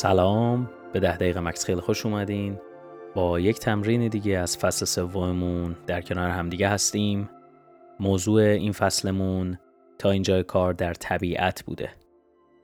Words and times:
سلام. 0.00 0.70
به 0.92 1.00
ده 1.00 1.16
دقیقه 1.16 1.40
مکس 1.40 1.64
خیلی 1.64 1.80
خوش 1.80 2.06
اومدین. 2.06 2.58
با 3.14 3.40
یک 3.40 3.58
تمرین 3.58 4.08
دیگه 4.08 4.38
از 4.38 4.58
فصل 4.58 4.84
سوممون 4.84 5.76
در 5.86 6.00
کنار 6.00 6.30
همدیگه 6.30 6.68
هستیم. 6.68 7.30
موضوع 8.00 8.42
این 8.42 8.72
فصلمون 8.72 9.58
تا 9.98 10.10
اینجای 10.10 10.42
کار 10.42 10.72
در 10.72 10.94
طبیعت 10.94 11.62
بوده. 11.64 11.90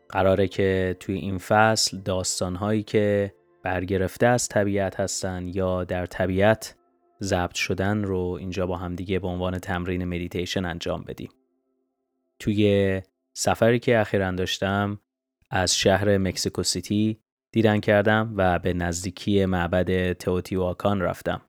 قراره 0.08 0.48
که 0.48 0.96
توی 1.00 1.14
این 1.14 1.38
فصل 1.38 1.98
داستانهایی 1.98 2.82
که 2.82 3.34
برگرفته 3.62 4.26
از 4.26 4.48
طبیعت 4.48 5.00
هستن 5.00 5.48
یا 5.48 5.84
در 5.84 6.06
طبیعت 6.06 6.74
ضبط 7.22 7.54
شدن 7.54 8.04
رو 8.04 8.36
اینجا 8.40 8.66
با 8.66 8.76
همدیگه 8.76 9.18
به 9.18 9.28
عنوان 9.28 9.58
تمرین 9.58 10.04
مدیتیشن 10.04 10.64
انجام 10.64 11.04
بدیم. 11.06 11.30
توی 12.38 13.02
سفری 13.32 13.78
که 13.78 13.98
اخیرا 13.98 14.30
داشتم 14.30 14.98
از 15.50 15.76
شهر 15.76 16.18
مکسیکو 16.18 16.62
سیتی 16.62 17.25
دیدن 17.56 17.80
کردم 17.80 18.34
و 18.36 18.58
به 18.58 18.72
نزدیکی 18.72 19.46
معبد 19.46 20.12
تئوتیواکان 20.12 21.00
رفتم. 21.00 21.40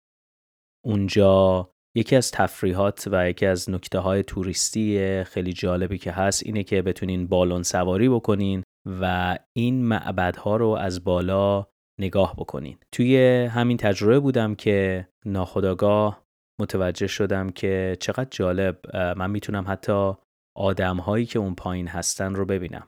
اونجا 0.85 1.69
یکی 1.97 2.15
از 2.15 2.31
تفریحات 2.31 3.07
و 3.11 3.29
یکی 3.29 3.45
از 3.45 3.69
نکته 3.69 3.99
های 3.99 4.23
توریستی 4.23 5.23
خیلی 5.23 5.53
جالبی 5.53 5.97
که 5.97 6.11
هست 6.11 6.43
اینه 6.45 6.63
که 6.63 6.81
بتونین 6.81 7.27
بالون 7.27 7.63
سواری 7.63 8.09
بکنین 8.09 8.63
و 9.01 9.37
این 9.57 9.85
معبدها 9.85 10.55
رو 10.55 10.67
از 10.67 11.03
بالا 11.03 11.67
نگاه 11.99 12.35
بکنین. 12.35 12.77
توی 12.91 13.45
همین 13.45 13.77
تجربه 13.77 14.19
بودم 14.19 14.55
که 14.55 15.07
ناخداگاه 15.25 16.23
متوجه 16.61 17.07
شدم 17.07 17.49
که 17.49 17.97
چقدر 17.99 18.29
جالب 18.31 18.95
من 18.95 19.31
می‌تونم 19.31 19.65
حتی 19.67 20.13
آدم 20.57 20.97
هایی 20.97 21.25
که 21.25 21.39
اون 21.39 21.55
پایین 21.55 21.87
هستن 21.87 22.35
رو 22.35 22.45
ببینم. 22.45 22.87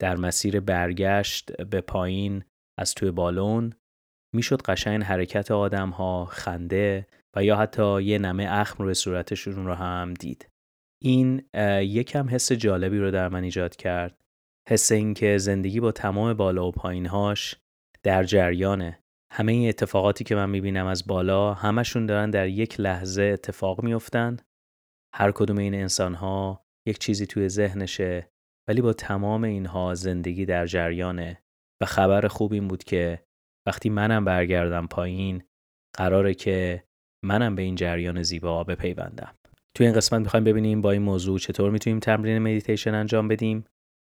در 0.00 0.16
مسیر 0.16 0.60
برگشت 0.60 1.62
به 1.62 1.80
پایین 1.80 2.44
از 2.80 2.94
توی 2.94 3.10
بالون 3.10 3.72
می‌شد 4.34 4.62
قشنگ 4.62 5.02
حرکت 5.02 5.50
آدم 5.50 5.90
ها 5.90 6.24
خنده 6.24 7.06
و 7.36 7.44
یا 7.44 7.56
حتی 7.56 8.02
یه 8.02 8.18
نمه 8.18 8.46
اخم 8.50 8.84
روی 8.84 8.94
صورتشون 8.94 9.66
رو 9.66 9.74
هم 9.74 10.14
دید. 10.14 10.48
این 11.02 11.42
یکم 11.80 12.28
حس 12.30 12.52
جالبی 12.52 12.98
رو 12.98 13.10
در 13.10 13.28
من 13.28 13.44
ایجاد 13.44 13.76
کرد. 13.76 14.24
حس 14.68 14.92
اینکه 14.92 15.38
زندگی 15.38 15.80
با 15.80 15.92
تمام 15.92 16.34
بالا 16.34 16.68
و 16.68 16.72
پایینهاش 16.72 17.56
در 18.02 18.24
جریانه. 18.24 18.98
همه 19.32 19.52
این 19.52 19.68
اتفاقاتی 19.68 20.24
که 20.24 20.34
من 20.34 20.50
می‌بینم 20.50 20.86
از 20.86 21.06
بالا 21.06 21.54
همشون 21.54 22.06
دارن 22.06 22.30
در 22.30 22.48
یک 22.48 22.80
لحظه 22.80 23.22
اتفاق 23.22 23.82
میفتن. 23.82 24.36
هر 25.14 25.32
کدوم 25.32 25.58
این 25.58 25.74
انسان 25.74 26.14
ها 26.14 26.64
یک 26.86 26.98
چیزی 26.98 27.26
توی 27.26 27.48
ذهنشه 27.48 28.30
ولی 28.68 28.80
با 28.80 28.92
تمام 28.92 29.44
اینها 29.44 29.94
زندگی 29.94 30.46
در 30.46 30.66
جریانه 30.66 31.42
و 31.82 31.86
خبر 31.86 32.28
خوب 32.28 32.52
این 32.52 32.68
بود 32.68 32.84
که 32.84 33.22
وقتی 33.66 33.90
منم 33.90 34.24
برگردم 34.24 34.86
پایین 34.86 35.42
قراره 35.96 36.34
که 36.34 36.84
منم 37.24 37.54
به 37.54 37.62
این 37.62 37.74
جریان 37.74 38.22
زیبا 38.22 38.64
بپیوندم. 38.64 39.34
توی 39.76 39.86
این 39.86 39.96
قسمت 39.96 40.20
می‌خوایم 40.20 40.44
ببینیم 40.44 40.80
با 40.80 40.90
این 40.90 41.02
موضوع 41.02 41.38
چطور 41.38 41.70
می‌تونیم 41.70 41.98
تمرین 41.98 42.38
مدیتیشن 42.38 42.94
انجام 42.94 43.28
بدیم. 43.28 43.64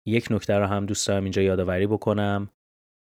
یک 0.09 0.29
نکته 0.31 0.55
رو 0.55 0.67
هم 0.67 0.87
دوست 0.87 1.09
دارم 1.09 1.23
اینجا 1.23 1.43
یادآوری 1.43 1.87
بکنم. 1.87 2.51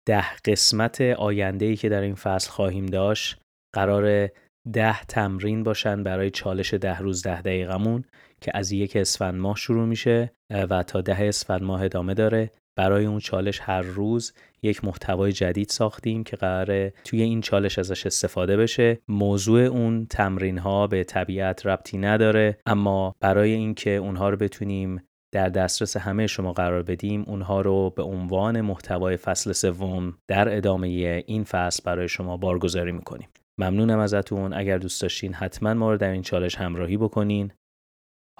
ده 0.07 0.35
قسمت 0.45 1.01
آینده 1.01 1.65
ای 1.65 1.75
که 1.75 1.89
در 1.89 2.01
این 2.01 2.15
فصل 2.15 2.51
خواهیم 2.51 2.85
داشت 2.85 3.41
قرار 3.75 4.29
ده 4.73 5.03
تمرین 5.03 5.63
باشن 5.63 6.03
برای 6.03 6.29
چالش 6.29 6.73
ده 6.73 6.99
روز 6.99 7.23
ده 7.23 7.41
دقیقمون 7.41 8.05
که 8.41 8.51
از 8.53 8.71
یک 8.71 8.95
اسفند 8.95 9.35
ماه 9.35 9.55
شروع 9.55 9.85
میشه 9.85 10.31
و 10.69 10.83
تا 10.83 11.01
ده 11.01 11.27
اسفند 11.27 11.63
ماه 11.63 11.83
ادامه 11.83 12.13
داره. 12.13 12.51
برای 12.75 13.05
اون 13.05 13.19
چالش 13.19 13.59
هر 13.63 13.81
روز 13.81 14.33
یک 14.63 14.85
محتوای 14.85 15.31
جدید 15.31 15.69
ساختیم 15.69 16.23
که 16.23 16.35
قراره 16.35 16.93
توی 17.05 17.21
این 17.21 17.41
چالش 17.41 17.79
ازش 17.79 18.05
استفاده 18.05 18.57
بشه. 18.57 18.99
موضوع 19.07 19.61
اون 19.61 20.05
تمرین 20.05 20.57
ها 20.57 20.87
به 20.87 21.03
طبیعت 21.03 21.65
ربطی 21.65 21.97
نداره 21.97 22.57
اما 22.65 23.15
برای 23.19 23.51
اینکه 23.51 23.95
اونها 23.95 24.29
رو 24.29 24.37
بتونیم 24.37 25.03
در 25.33 25.49
دسترس 25.49 25.97
همه 25.97 26.27
شما 26.27 26.53
قرار 26.53 26.83
بدیم 26.83 27.23
اونها 27.27 27.61
رو 27.61 27.89
به 27.89 28.03
عنوان 28.03 28.61
محتوای 28.61 29.17
فصل 29.17 29.51
سوم 29.51 30.17
در 30.27 30.57
ادامه 30.57 30.87
این 31.27 31.43
فصل 31.43 31.83
برای 31.85 32.07
شما 32.07 32.37
بارگذاری 32.37 32.91
می‌کنیم. 32.91 33.29
ممنونم 33.57 33.99
ازتون. 33.99 34.53
اگر 34.53 34.77
دوست 34.77 35.01
داشتین 35.01 35.33
حتما 35.33 35.73
ما 35.73 35.91
رو 35.91 35.97
در 35.97 36.11
این 36.11 36.21
چالش 36.21 36.55
همراهی 36.55 36.97
بکنین. 36.97 37.51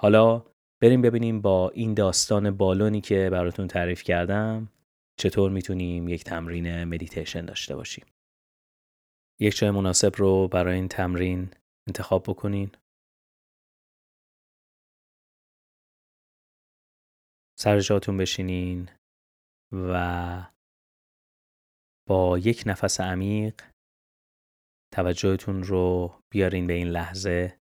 حالا 0.00 0.42
بریم 0.82 1.02
ببینیم 1.02 1.40
با 1.40 1.70
این 1.70 1.94
داستان 1.94 2.50
بالونی 2.56 3.00
که 3.00 3.30
براتون 3.32 3.68
تعریف 3.68 4.02
کردم 4.02 4.68
چطور 5.18 5.50
می‌تونیم 5.50 6.08
یک 6.08 6.24
تمرین 6.24 6.84
مدیتیشن 6.84 7.44
داشته 7.44 7.76
باشیم. 7.76 8.06
یک 9.40 9.56
جای 9.56 9.70
مناسب 9.70 10.12
رو 10.16 10.48
برای 10.48 10.74
این 10.74 10.88
تمرین 10.88 11.50
انتخاب 11.88 12.22
بکنین. 12.22 12.70
سر 17.58 17.80
جاتون 17.80 18.16
بشینین 18.16 18.88
و 19.72 20.46
با 22.08 22.38
یک 22.38 22.62
نفس 22.66 23.00
عمیق 23.00 23.62
توجهتون 24.94 25.62
رو 25.62 26.14
بیارین 26.32 26.66
به 26.66 26.72
این 26.72 26.88
لحظه 26.88 27.61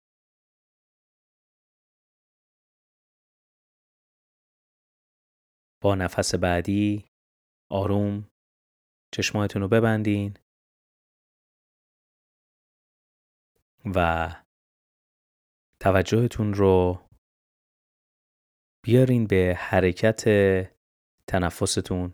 با 5.81 5.95
نفس 5.95 6.35
بعدی 6.35 7.05
آروم 7.71 8.27
چشمایتون 9.13 9.61
رو 9.61 9.67
ببندین 9.67 10.37
و 13.95 14.29
توجهتون 15.79 16.53
رو 16.53 17.05
بیارین 18.83 19.27
به 19.27 19.55
حرکت 19.59 20.23
تنفستون. 21.27 22.13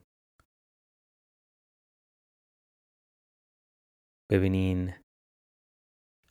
ببینین 4.32 4.94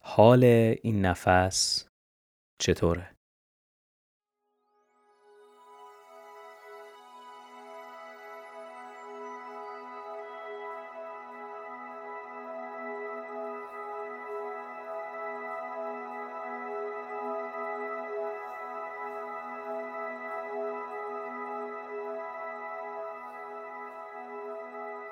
حال 0.00 0.44
این 0.82 1.06
نفس 1.06 1.88
چطوره. 2.60 3.15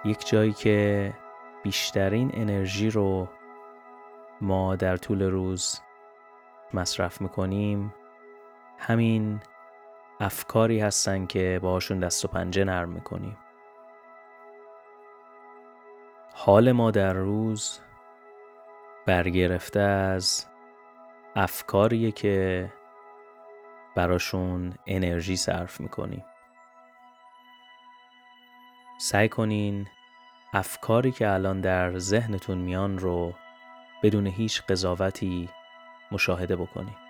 یک 0.05 0.27
جایی 0.27 0.53
که 0.53 1.13
بیشترین 1.63 2.31
انرژی 2.35 2.91
رو 2.91 3.29
ما 4.41 4.77
در 4.77 4.97
طول 4.97 5.23
روز 5.23 5.81
مصرف 6.75 7.21
می‌کنیم 7.21 7.95
همین 8.79 9.41
افکاری 10.21 10.81
هستن 10.81 11.27
که 11.27 11.61
باهاشون 11.63 11.99
دست 11.99 12.25
و 12.25 12.29
پنجه 12.29 12.65
نرم 12.65 12.89
می‌کنیم. 12.89 13.37
حال 16.35 16.73
ما 16.73 16.91
در 16.91 17.13
روز 17.13 17.81
برگرفته 19.07 19.81
از 19.81 20.47
افکاریه 21.37 22.13
که 22.13 22.73
براشون 23.95 24.75
انرژی 24.87 25.37
صرف 25.37 25.81
می‌کنیم. 25.81 26.25
سعی 29.05 29.29
کنین 29.29 29.87
افکاری 30.53 31.13
که 31.13 31.29
الان 31.29 31.61
در 31.61 31.99
ذهنتون 31.99 32.59
میان 32.59 32.99
رو 32.99 33.35
بدون 34.03 34.27
هیچ 34.27 34.63
قضاوتی 34.63 35.49
مشاهده 36.13 36.57
بکنید. 36.57 37.04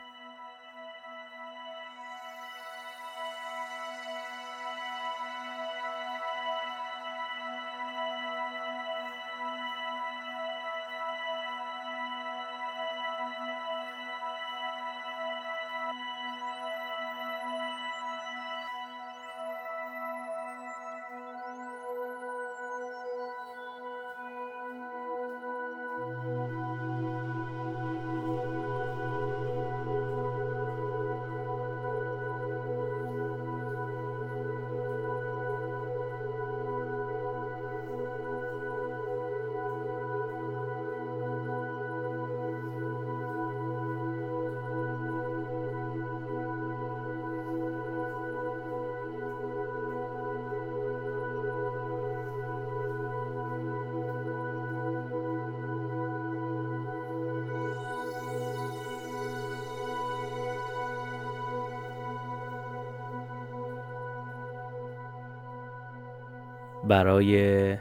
برای 66.88 67.76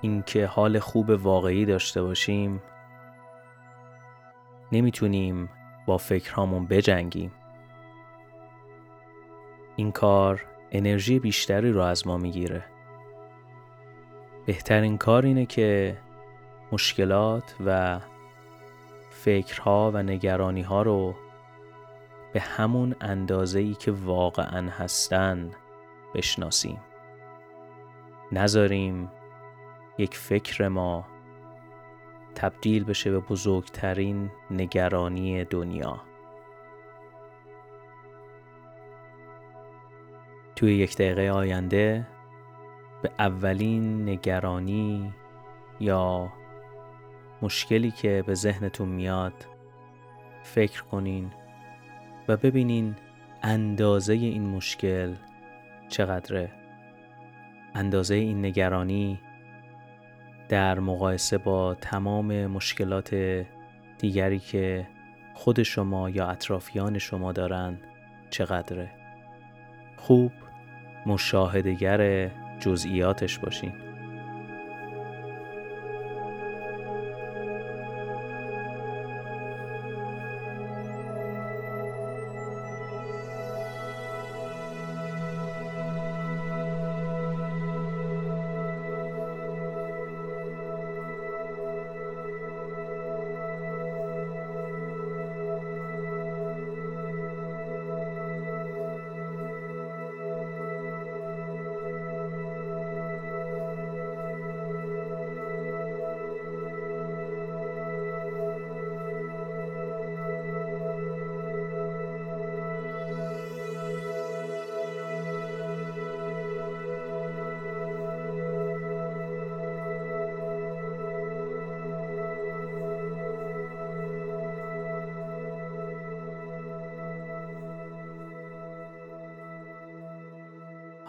اینکه 0.00 0.46
حال 0.46 0.78
خوب 0.78 1.10
واقعی 1.10 1.64
داشته 1.64 2.02
باشیم 2.02 2.62
نمی‌تونیم 4.72 5.48
با 5.86 5.98
فکرهامون 5.98 6.66
بجنگیم. 6.66 7.32
این 9.76 9.92
کار 9.92 10.44
انرژی 10.72 11.18
بیشتری 11.18 11.72
رو 11.72 11.80
از 11.80 12.06
ما 12.06 12.18
می‌گیره. 12.18 12.64
بهترین 14.46 14.98
کار 14.98 15.26
اینه 15.26 15.46
که 15.46 15.98
مشکلات 16.72 17.56
و 17.66 18.00
فکرها 19.10 19.90
و 19.94 20.02
نگرانی 20.02 20.62
ها 20.62 20.82
رو 20.82 21.14
به 22.32 22.40
همون 22.40 22.96
اندازه 23.00 23.60
ای 23.60 23.74
که 23.74 23.92
واقعا 23.92 24.70
هستن 24.70 25.50
بشناسیم. 26.14 26.78
نذاریم 28.32 29.10
یک 29.98 30.16
فکر 30.16 30.68
ما 30.68 31.06
تبدیل 32.34 32.84
بشه 32.84 33.10
به 33.10 33.18
بزرگترین 33.20 34.30
نگرانی 34.50 35.44
دنیا. 35.44 36.00
توی 40.56 40.74
یک 40.74 40.96
دقیقه 40.96 41.30
آینده 41.30 42.06
به 43.02 43.10
اولین 43.18 44.08
نگرانی 44.08 45.14
یا 45.80 46.32
مشکلی 47.42 47.90
که 47.90 48.24
به 48.26 48.34
ذهنتون 48.34 48.88
میاد 48.88 49.46
فکر 50.42 50.82
کنین 50.82 51.32
و 52.28 52.36
ببینین 52.36 52.96
اندازه 53.42 54.12
این 54.12 54.48
مشکل 54.48 55.14
چقدره. 55.88 56.65
اندازه 57.76 58.14
این 58.14 58.44
نگرانی 58.44 59.20
در 60.48 60.78
مقایسه 60.78 61.38
با 61.38 61.74
تمام 61.74 62.46
مشکلات 62.46 63.14
دیگری 63.98 64.38
که 64.38 64.86
خود 65.34 65.62
شما 65.62 66.10
یا 66.10 66.26
اطرافیان 66.26 66.98
شما 66.98 67.32
دارن 67.32 67.78
چقدره؟ 68.30 68.90
خوب 69.96 70.32
مشاهدگر 71.06 72.30
جزئیاتش 72.60 73.38
باشین. 73.38 73.85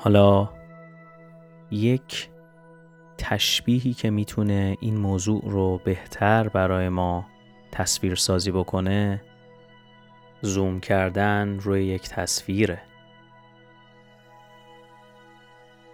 حالا 0.07 0.49
یک 1.71 2.29
تشبیهی 3.17 3.93
که 3.93 4.09
می‌تونه 4.09 4.77
این 4.79 4.97
موضوع 4.97 5.41
رو 5.45 5.81
بهتر 5.83 6.49
برای 6.49 6.89
ما 6.89 7.25
تصویر 7.71 8.15
سازی 8.15 8.51
بکنه 8.51 9.21
زوم 10.41 10.79
کردن 10.79 11.59
روی 11.59 11.85
یک 11.85 12.09
تصویره. 12.09 12.81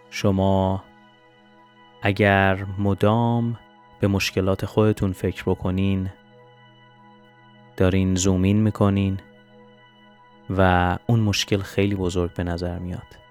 شما 0.09 0.83
اگر 2.01 2.65
مدام 2.79 3.59
به 3.99 4.07
مشکلات 4.07 4.65
خودتون 4.65 5.13
فکر 5.13 5.43
بکنین 5.43 6.09
دارین 7.77 8.15
زومین 8.15 8.61
می‌کنین 8.61 9.19
و 10.49 10.97
اون 11.07 11.19
مشکل 11.19 11.57
خیلی 11.57 11.95
بزرگ 11.95 12.33
به 12.33 12.43
نظر 12.43 12.79
میاد. 12.79 13.22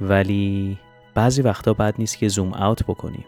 ولی 0.00 0.78
بعضی 1.14 1.42
وقتا 1.42 1.74
بد 1.74 1.94
نیست 1.98 2.18
که 2.18 2.28
زوم 2.28 2.54
اوت 2.54 2.84
بکنیم. 2.84 3.24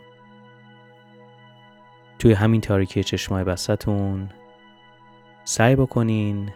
توی 2.18 2.32
همین 2.32 2.60
تاریکی 2.60 3.04
چشمای 3.04 3.44
بستتون 3.44 4.28
سعی 5.44 5.76
بکنین 5.76 6.50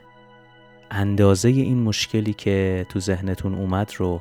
اندازه 0.91 1.49
این 1.49 1.83
مشکلی 1.83 2.33
که 2.33 2.87
تو 2.89 3.01
ذهنتون 3.01 3.55
اومد 3.55 3.93
رو 3.97 4.21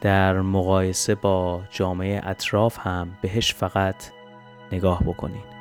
در 0.00 0.40
مقایسه 0.40 1.14
با 1.14 1.62
جامعه 1.70 2.20
اطراف 2.24 2.78
هم 2.78 3.18
بهش 3.22 3.54
فقط 3.54 4.10
نگاه 4.72 5.02
بکنین. 5.02 5.53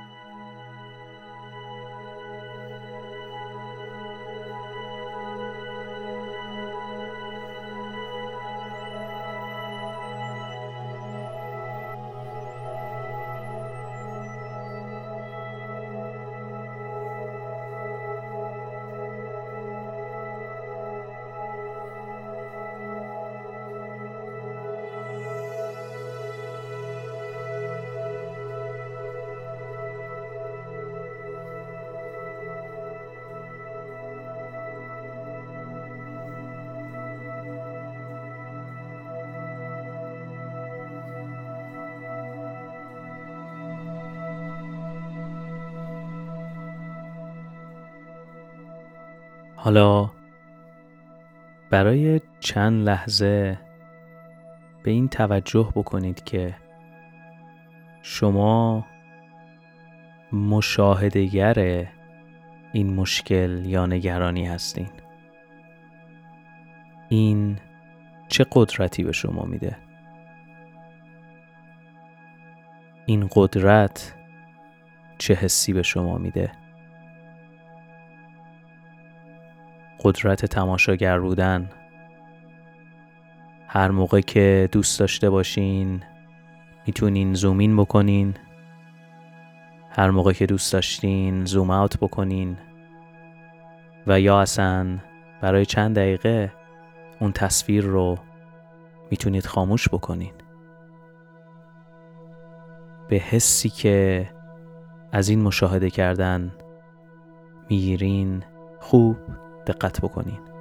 حالا 49.63 50.09
برای 51.69 52.21
چند 52.39 52.89
لحظه 52.89 53.59
به 54.83 54.91
این 54.91 55.07
توجه 55.07 55.71
بکنید 55.75 56.23
که 56.23 56.55
شما 58.01 58.85
مشاهدگر 60.33 61.87
این 62.73 62.93
مشکل 62.93 63.65
یا 63.65 63.85
نگرانی 63.85 64.45
هستین. 64.45 64.89
این 67.09 67.59
چه 68.27 68.45
قدرتی 68.51 69.03
به 69.03 69.11
شما 69.11 69.43
میده؟ 69.45 69.77
این 73.05 73.29
قدرت 73.35 74.15
چه 75.17 75.33
حسی 75.33 75.73
به 75.73 75.83
شما 75.83 76.17
میده؟ 76.17 76.62
قدرت 80.03 80.45
تماشاگر 80.45 81.19
بودن. 81.19 81.69
هر 83.67 83.91
موقع 83.91 84.21
که 84.21 84.69
دوست 84.71 84.99
داشته 84.99 85.29
باشین 85.29 86.03
می‌تونین 86.87 87.33
زومین 87.33 87.77
بکنین. 87.77 88.33
هر 89.89 90.09
موقع 90.09 90.33
که 90.33 90.45
دوست 90.45 90.73
داشتین 90.73 91.45
زوم 91.45 91.69
اوت 91.69 91.97
بکنین. 91.97 92.57
و 94.07 94.19
یا 94.19 94.41
اصلا 94.41 94.99
برای 95.41 95.65
چند 95.65 95.95
دقیقه 95.95 96.53
اون 97.19 97.31
تصویر 97.31 97.83
رو 97.83 98.17
می‌تونید 99.11 99.45
خاموش 99.45 99.89
بکنین. 99.89 100.33
به 103.09 103.15
حسی 103.15 103.69
که 103.69 104.29
از 105.11 105.29
این 105.29 105.41
مشاهده 105.41 105.89
کردن 105.89 106.55
می‌گیرین 107.69 108.43
خوب. 108.79 109.17
دقت 109.67 110.01
بکنین. 110.01 110.52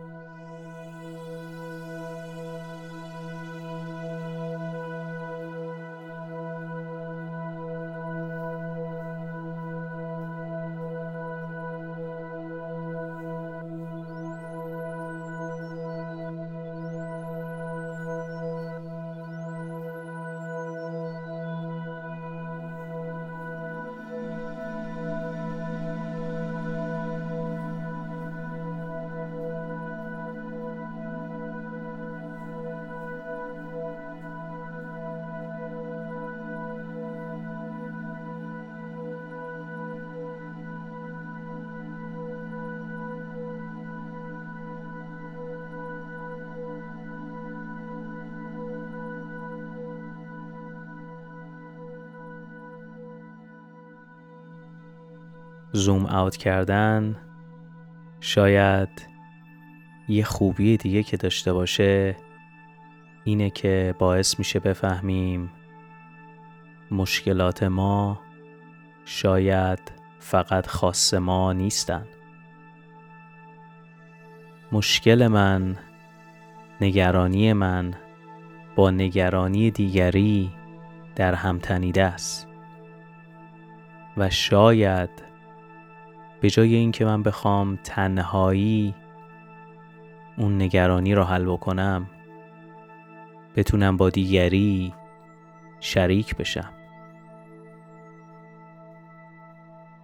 زوم 55.73 56.07
اوت 56.07 56.37
کردن 56.37 57.17
شاید 58.21 59.09
یه 60.09 60.25
خوبی 60.25 60.77
دیگه 60.77 61.03
که 61.03 61.17
داشته 61.17 61.53
باشه 61.53 62.17
اینه 63.25 63.51
که 63.51 63.95
باعث 63.99 64.39
میشه 64.39 64.61
بفهمیم 64.61 65.51
مشکلات 66.91 67.63
ما 67.63 68.21
شاید 69.05 69.93
فقط 70.19 70.67
خاص 70.67 71.15
ما 71.15 71.53
نیستن. 71.53 72.07
مشکل 74.73 75.27
من 75.27 75.77
نگرانی 76.81 77.53
من 77.53 77.95
با 78.77 78.91
نگرانی 78.91 79.71
دیگری 79.71 80.53
در 81.17 81.35
هم 81.35 81.59
تنیده 81.59 82.05
است. 82.05 82.49
و 84.17 84.31
شاید 84.31 85.32
به 86.43 86.51
جای 86.51 86.75
اینکه 86.75 87.05
من 87.05 87.23
بخوام 87.23 87.79
تنهایی 87.85 88.95
اون 90.39 90.63
نگرانی 90.63 91.15
رو 91.15 91.25
حل 91.25 91.45
بکنم 91.45 92.11
بتونم 93.57 93.97
با 93.97 94.11
دیگری 94.11 94.95
شریک 95.81 96.37
بشم. 96.37 96.71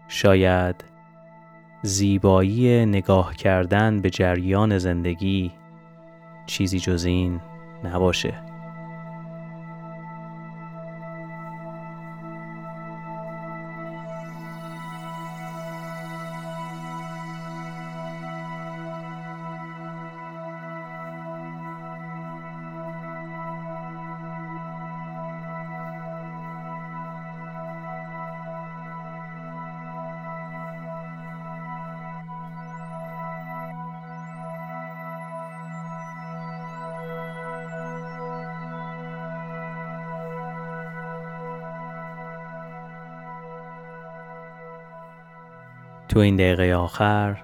شاید 0.09 0.85
زیبایی 1.83 2.87
نگاه 2.87 3.37
کردن 3.37 4.01
به 4.01 4.11
جریان 4.11 4.79
زندگی 4.79 5.53
چیزی 6.47 6.79
جز 6.81 7.05
این 7.05 7.41
نباشه. 7.85 8.48
تو 46.09 46.19
این 46.19 46.37
دقیقه 46.37 46.75
آخر 46.75 47.43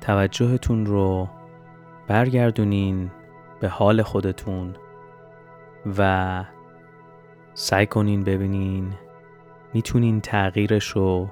توجهتون 0.00 0.86
رو 0.86 1.28
برگردونین 2.06 3.10
به 3.60 3.68
حال 3.68 4.02
خودتون 4.02 4.76
و 5.98 6.44
سعی 7.54 7.86
کنین 7.86 8.24
ببینین 8.24 8.92
می‌تونین 9.74 10.20
تغییرش 10.20 10.88
رو 10.88 11.28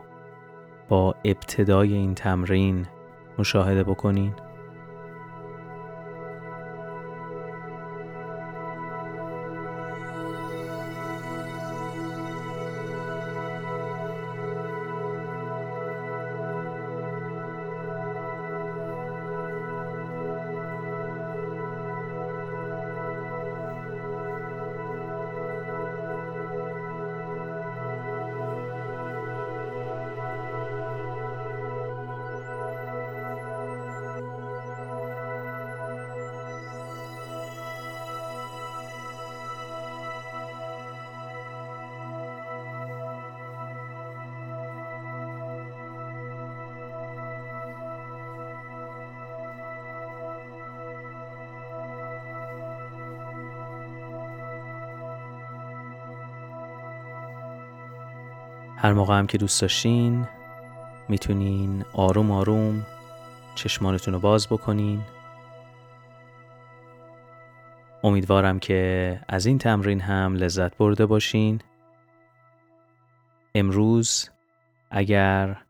با 0.89 1.15
ابتدای 1.25 1.93
این 1.93 2.15
تمرین 2.15 2.87
مشاهده 3.39 3.83
بکنین. 3.83 4.35
هر 58.83 58.93
موقع 58.93 59.19
هم 59.19 59.27
که 59.27 59.39
دوست 59.39 59.61
داشتین 59.63 60.29
می‌تونین 61.09 61.85
آروم 61.93 62.31
آروم 62.31 62.87
چشمانتون 63.55 64.15
رو 64.15 64.21
باز 64.21 64.49
بکنین. 64.49 65.03
امیدوارم 68.05 68.59
که 68.59 69.21
از 69.29 69.47
این 69.47 69.59
تمرین 69.59 70.01
هم 70.01 70.35
لذت 70.35 70.77
برده 70.77 71.07
باشین. 71.07 71.61
امروز 73.55 74.31
اگر 74.91 75.63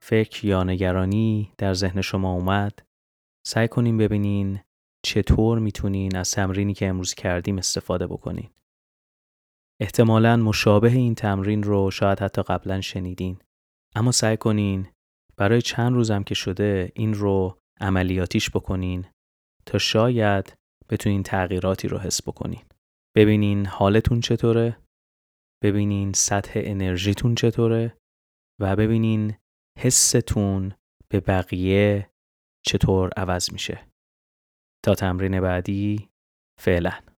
فکر 0.00 0.44
یا 0.46 0.64
نگرانی 0.64 1.52
در 1.58 1.74
ذهن 1.74 2.00
شما 2.00 2.32
اومد 2.32 2.78
سعی 3.46 3.68
کنین 3.68 3.98
ببینین 3.98 4.60
چطور 5.02 5.58
می‌تونین 5.58 6.16
از 6.16 6.30
تمرینی 6.30 6.74
که 6.74 6.88
امروز 6.88 7.14
کردیم 7.14 7.58
استفاده 7.58 8.06
بکنین. 8.06 8.50
احتمالا 9.80 10.36
مشابه 10.36 10.90
این 10.90 11.14
تمرین 11.14 11.62
رو 11.62 11.90
شاید 11.90 12.20
حتی 12.20 12.42
قبلا 12.42 12.80
شنیدین. 12.80 13.38
اما 13.96 14.12
سعی 14.12 14.36
کنین 14.36 14.88
برای 15.36 15.62
چند 15.62 15.92
روزم 15.92 16.22
که 16.22 16.34
شده 16.34 16.92
این 16.94 17.14
رو 17.14 17.58
عملیاتیش 17.80 18.50
بکنین 18.50 19.06
تا 19.66 19.78
شاید 19.78 20.54
بتونین 20.88 21.22
تغییراتی 21.22 21.88
رو 21.88 21.98
حس 21.98 22.28
بکنین. 22.28 22.62
ببینین 23.16 23.66
حالتون 23.66 24.20
چطوره 24.20 24.78
ببینین 25.62 26.12
سطح 26.12 26.52
انرژیتون 26.56 27.34
چطوره 27.34 27.96
و 28.60 28.76
ببینین 28.76 29.34
حستون 29.78 30.72
به 31.08 31.20
بقیه 31.20 32.10
چطور 32.66 33.10
عوض 33.16 33.52
میشه. 33.52 33.86
تا 34.84 34.94
تمرین 34.94 35.40
بعدی 35.40 36.08
فعلا. 36.60 37.13